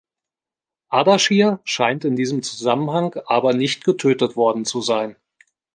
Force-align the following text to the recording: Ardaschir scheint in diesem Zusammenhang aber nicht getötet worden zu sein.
Ardaschir 0.89 1.59
scheint 1.63 2.05
in 2.05 2.15
diesem 2.15 2.41
Zusammenhang 2.41 3.15
aber 3.27 3.53
nicht 3.53 3.83
getötet 3.83 4.35
worden 4.35 4.65
zu 4.65 4.81
sein. 4.81 5.15